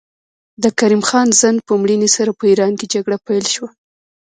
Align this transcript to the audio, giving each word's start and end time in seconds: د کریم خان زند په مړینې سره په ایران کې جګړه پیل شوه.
د 0.63 0.65
کریم 0.79 1.01
خان 1.09 1.27
زند 1.41 1.57
په 1.67 1.73
مړینې 1.81 2.09
سره 2.15 2.31
په 2.39 2.43
ایران 2.51 2.73
کې 2.79 2.85
جګړه 2.93 3.17
پیل 3.27 3.45
شوه. 3.53 3.69